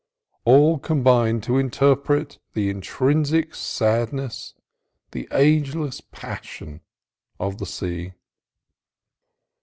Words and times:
All 0.45 0.79
combined 0.79 1.43
to 1.43 1.59
interpret 1.59 2.39
the 2.53 2.71
intrinsic 2.71 3.53
sadness, 3.53 4.55
the 5.11 5.27
ageless 5.31 6.01
passion, 6.11 6.81
of 7.39 7.59
the 7.59 7.67
sea. 7.67 8.13